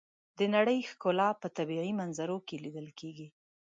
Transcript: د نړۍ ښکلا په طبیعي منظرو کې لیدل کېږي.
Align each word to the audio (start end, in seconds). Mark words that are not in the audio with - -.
د 0.37 0.39
نړۍ 0.55 0.79
ښکلا 0.89 1.29
په 1.41 1.47
طبیعي 1.57 1.91
منظرو 1.99 2.37
کې 2.47 2.55
لیدل 2.63 2.87
کېږي. 2.99 3.27